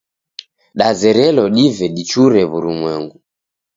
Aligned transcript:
Dazerelo 0.77 1.43
dive 1.55 1.85
dichure 1.97 2.41
w'urumwengu. 2.49 3.17